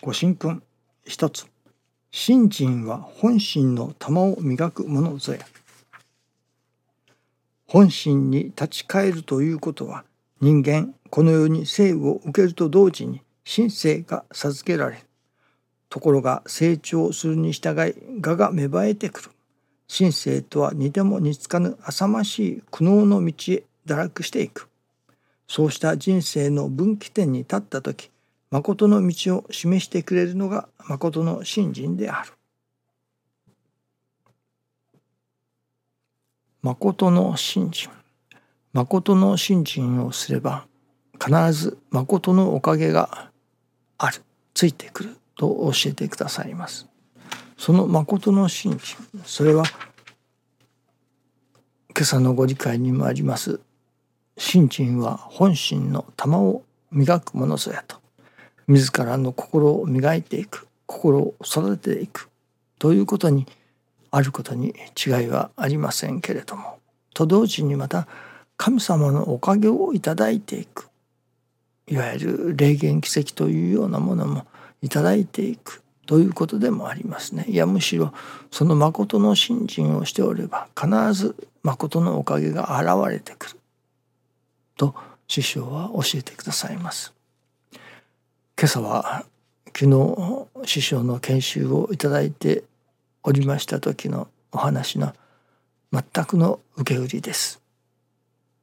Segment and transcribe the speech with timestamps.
[0.00, 0.62] ご神君
[1.04, 1.46] 一つ。
[2.12, 5.40] 信心は本心の玉を磨くものぞや。
[7.66, 10.04] 本心に立ち返るということは
[10.40, 15.04] 人間この世に生を受けると同時に神性が授けられ
[15.90, 17.94] ところが成長するに従い
[18.24, 19.30] 我が芽生えてくる。
[19.88, 24.68] 神性とは似ても似つかぬ浅ましい苦悩の道へ堕落していく。
[25.48, 28.12] そうした人生の分岐点に立った時
[28.50, 32.32] 誠の道を示してくれるのが誠の信心である。
[36.62, 37.90] 誠の信心。
[38.72, 40.66] 誠の信心をすれば
[41.22, 43.30] 必ず誠のおかげが
[43.98, 44.22] ある。
[44.54, 46.88] ついてくると教えてくださいます。
[47.58, 48.96] その誠の信心。
[49.24, 49.64] それは
[51.90, 53.60] 今朝のご理解にもあります。
[54.38, 58.07] 信心は本心の玉を磨くものぞやと。
[58.68, 62.28] 自らの心を磨いていく心を育てていく
[62.78, 63.46] ということに
[64.10, 66.78] あることに違いはありませんけれども
[67.14, 68.06] と同時にまた
[68.56, 70.88] 神様のおかげをいただいていく
[71.86, 74.46] いわゆる霊言奇跡というようなものも
[74.82, 77.44] いただいていくということでもありますね。
[77.48, 78.12] いやむしろ
[78.50, 83.56] その誠の信心をしておれば必ず誠のおかげが現れてくる
[84.76, 84.94] と
[85.26, 87.17] 師匠は教えてくださいます。
[88.60, 89.24] 今朝は
[89.66, 92.64] 昨日師匠の研修をいただいて
[93.22, 95.12] おりました時のお話の
[95.92, 97.62] 全くの受け売りです。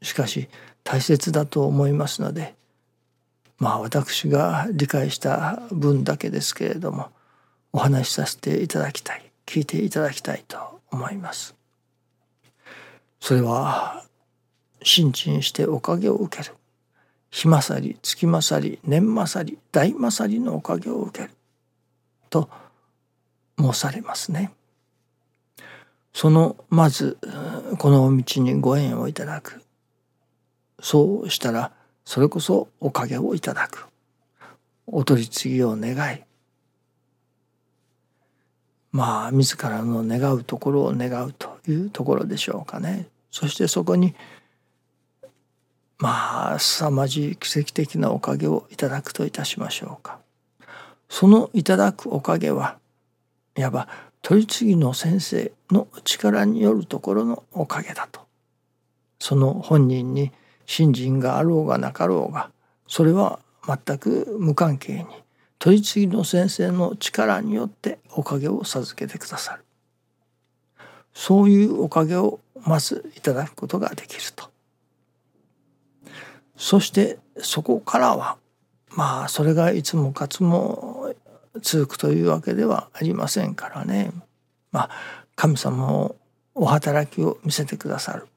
[0.00, 0.48] しかし
[0.82, 2.54] 大切だと思いますので
[3.58, 7.10] まあ私が理解した分だけですけれども
[7.74, 11.54] お話しさせていただきたい聞いていただきたいと思います。
[13.20, 14.02] それは
[14.82, 16.54] 信心しておかげを受ける
[17.32, 21.34] 日勝り月勝り年勝り大勝りのおかげを受ける
[22.28, 22.50] と
[23.58, 24.52] 申されますね。
[26.12, 27.16] そのまず
[27.78, 29.62] この道にご縁をいただく
[30.78, 31.72] そうしたら
[32.04, 33.86] それこそおかげをいただく
[34.86, 36.22] お取り次ぎを願い
[38.90, 43.08] まあ自らの願うところを願うというところでしょうかね。
[43.30, 44.14] そしてそこに
[46.02, 50.18] まあ凄まじい奇跡的なおかげをいただくといたしましょうか。
[51.08, 52.76] そのいただくおかげは
[53.56, 53.88] いわば
[54.20, 58.22] 取次の先生の力によるところのおかげだと。
[59.20, 60.32] その本人に
[60.66, 62.50] 信心があろうがなかろうが
[62.88, 65.06] それは全く無関係に
[65.60, 69.62] 取り次ぎの先生の力によっておかげを授けてくださる。
[71.14, 74.51] そういうおかげをまずいただくことができると。
[76.62, 78.38] そしてそこからは
[78.90, 81.12] まあそれがいつもかつも
[81.60, 84.12] 続くというわけではありませんからね
[84.70, 84.90] まあ
[85.34, 86.14] 神様を
[86.54, 88.28] お働きを見せてくださる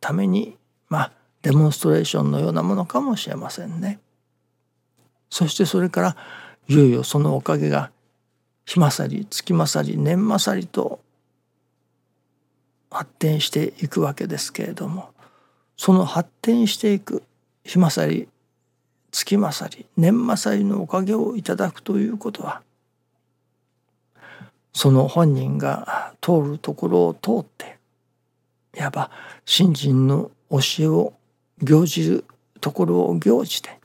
[0.00, 0.58] ために
[0.90, 4.00] まあデモンストレーションのようなものかもしれませんね。
[5.30, 6.16] そしてそれから
[6.68, 7.90] いよいよそのおかげが
[8.66, 11.00] 日勝り月勝り年勝りと
[12.90, 15.08] 発展していくわけですけれども
[15.78, 17.22] その発展していく
[17.66, 18.28] 日勝り
[19.10, 22.62] 月勝り年勝りのおかげをいただくということは
[24.72, 27.76] その本人が通るところを通って
[28.78, 29.10] いわば
[29.44, 31.12] 信心の教えを
[31.62, 32.24] 行じる
[32.60, 33.80] ところを行じて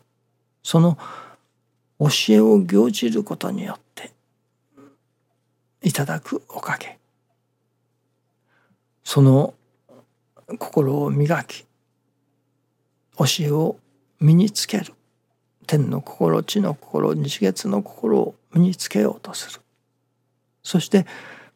[0.63, 0.98] その
[2.00, 4.12] 教えを行じることによって
[5.81, 7.00] いただくおかげ。
[9.03, 9.53] その
[10.59, 11.66] 心を磨き
[13.26, 13.78] 教えを
[14.20, 14.94] 身につける。
[15.68, 19.62] 天の心地の心日月の心を身につけようとする。
[20.64, 21.06] そして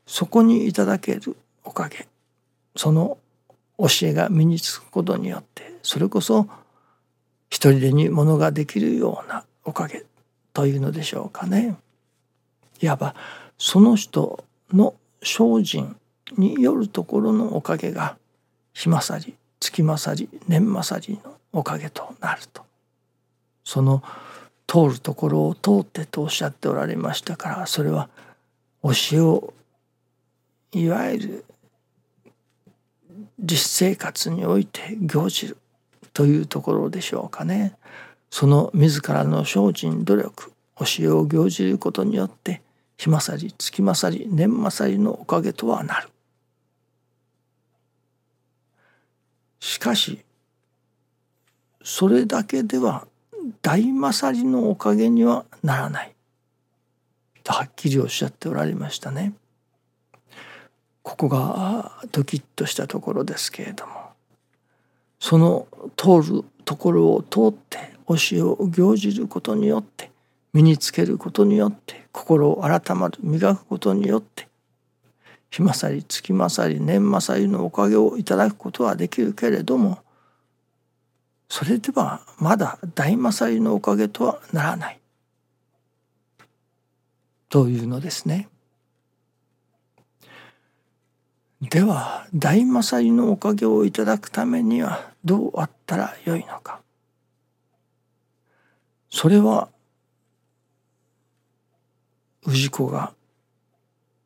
[0.06, 2.08] そこにいただけるおかげ。
[2.76, 3.18] その
[3.78, 6.48] 教えが身につくことによってそれこそ
[7.50, 10.06] 一人でにものができるようなおかげ
[10.54, 11.76] というのでしょうかね。
[12.82, 13.16] いわば
[13.58, 14.44] その人
[14.74, 15.96] の精進
[16.38, 18.18] によるところのおかげが
[18.74, 22.64] 日勝り月勝り年勝りのおかげとなると
[23.64, 24.04] その
[24.68, 28.10] 通るところを通ってとおっしゃっておられましたからそれは
[28.84, 29.54] 教えを
[30.74, 31.46] いわゆる
[33.40, 35.58] 実生活において行じる
[36.12, 37.74] というところでしょうかね。
[38.30, 42.62] その自らの精進努力教えを行じることによって
[42.98, 46.10] 日勝り月勝り年勝りのおかげとはなる。
[49.62, 50.26] しかし
[51.86, 53.08] それだけでは
[53.62, 56.16] 大勝りのおかげにはならない
[57.44, 59.34] とはっきりおっしゃっておられましたね。
[61.04, 63.94] ここがドキッとしたところですけれども
[65.20, 67.78] その通るところを通って
[68.08, 70.10] 教えを行じることによって
[70.54, 74.48] 身につけることによって心を改まる磨くことによって
[75.52, 80.00] 日勝り月勝り年勝りのおかげをいただくことはできるけれども
[81.50, 85.00] それではまだ大勝りのおかげとはならない
[87.50, 88.50] というのですね。
[91.62, 96.82] では大勝りのおかげをいただくためにはどうあったらよいのか
[99.10, 99.70] それは
[102.46, 103.14] 氏子が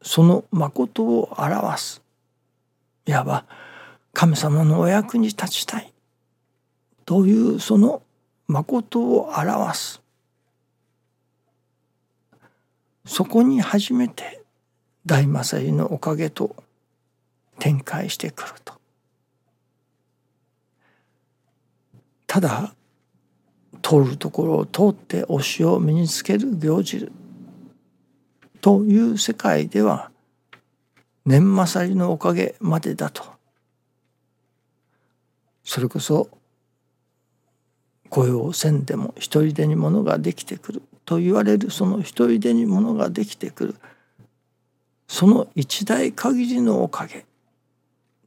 [0.02, 2.02] その誠を表す
[3.06, 3.46] いわば
[4.14, 5.94] 神様のお役に立ちたい
[7.10, 8.04] というその
[8.46, 10.00] 誠を表す。
[13.04, 14.44] そこに初めて
[15.08, 16.56] 大正義のおかげと
[17.58, 18.76] 展開してくると。
[22.28, 22.76] ただ
[23.82, 27.12] 通るところを通って推しを身につける行じる
[28.62, 30.12] という世界では
[31.26, 33.24] 年勝りのおかげまでだと。
[35.64, 36.30] それこそ
[38.10, 43.76] 雇用せんでも一人でにものができてくると言われるその一人でにものができてくる
[45.08, 47.26] その一代限りのおかげ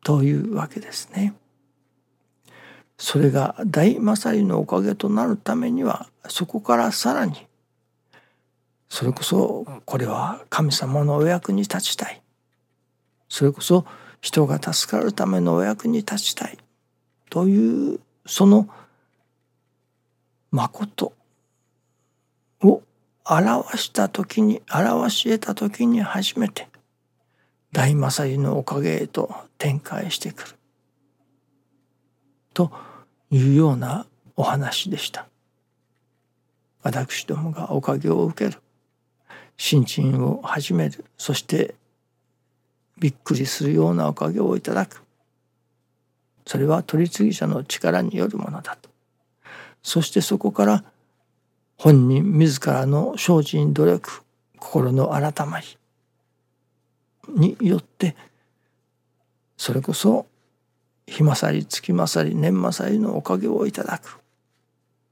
[0.04, 1.34] というわけですね。
[2.98, 7.46] それが大勝りのおかげとなるためにはそこからさらに
[8.88, 12.22] それこそこれは神様のお役に立ちたい
[13.28, 13.86] それこそ
[14.20, 16.58] 人が助かるためのお役に立ちたい
[17.28, 18.68] というその
[20.52, 21.14] 誠
[22.62, 22.82] を
[23.24, 26.68] 表した時に表し得た時に初めて
[27.72, 30.54] 大勝りのおかげへと展開してくる
[32.52, 32.70] と
[33.30, 34.06] いうような
[34.36, 35.26] お話でした。
[36.82, 38.60] 私どもがおかげを受ける
[39.56, 41.76] 新陳を始めるそして
[42.98, 45.02] びっくりするようなおかげをいただく。
[46.46, 48.91] それは取次者の力によるものだと。
[49.82, 50.84] そしてそこから
[51.76, 54.22] 本人自らの精進努力
[54.58, 55.66] 心の改まり
[57.28, 58.14] によって
[59.56, 60.26] それこそ
[61.06, 64.18] 日勝り月勝り年勝りのおかげをいただく。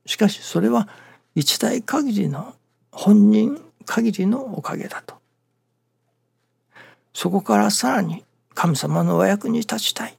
[0.07, 0.89] しかしそれは
[1.35, 2.55] 一代限りの
[2.91, 5.17] 本人限りのおかげだと。
[7.13, 8.25] そこからさらに
[8.55, 10.17] 神様のお役に立ちたい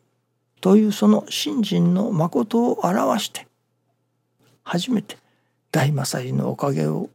[0.59, 3.48] というその信心の誠を表して
[4.71, 5.18] 初めて
[5.73, 7.09] 大勝りのおかげを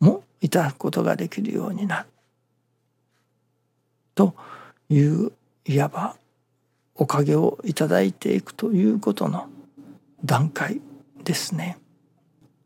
[0.00, 2.08] もいただくことができるようになる
[4.14, 4.34] と
[4.90, 5.32] いう
[5.64, 6.16] いわば
[6.94, 9.48] おかげをいただいていくということの
[10.26, 10.78] 段階
[11.24, 11.78] ですね。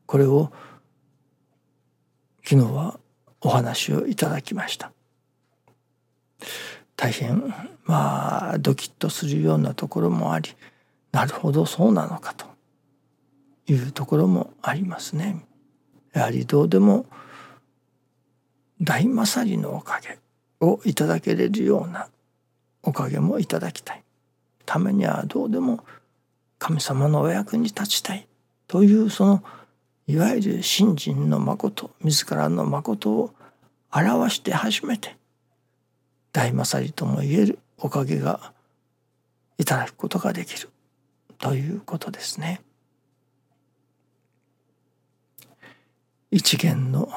[0.07, 0.51] これを
[2.43, 2.99] 昨日は
[3.41, 4.91] お話をいただきました
[6.97, 7.55] 大変
[7.85, 10.51] まあドキッとするようなところもあり
[11.13, 12.54] なるほどそうなのかと
[13.67, 15.45] いうところもありますね
[16.13, 17.07] やはりどうでも
[18.81, 20.19] 大勝りのおかげ
[20.61, 22.09] をいただけれるような
[22.83, 24.03] おかげもいただきたい
[24.67, 25.85] ためにはどうでも
[26.59, 28.27] 神様のお役に立ちたい
[28.67, 29.43] というその
[30.07, 33.35] いわゆる信心の誠自らの誠を
[33.93, 35.17] 表して初めて
[36.33, 38.53] 大勝りともいえるおかげが
[39.59, 40.69] いただくことができる
[41.39, 42.61] ということですね。
[46.35, 47.09] 一元の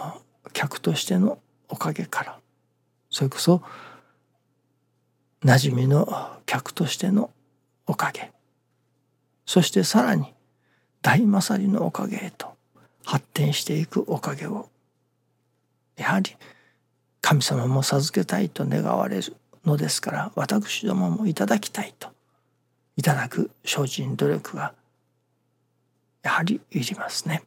[0.53, 2.39] 客としてのおかげから
[3.09, 3.63] それこそ
[5.43, 7.31] 馴染みの客としての
[7.87, 8.31] おかげ
[9.47, 10.35] そしてさらに
[11.01, 12.49] 大勝りのおかげへと
[13.05, 14.69] 発展していくおかげを
[15.95, 16.35] やはり
[17.19, 22.09] 神様も授けたいと願われるのですから私どももいただきたいと
[22.97, 24.75] いただく精進努力が
[26.21, 27.46] やはりいりますね。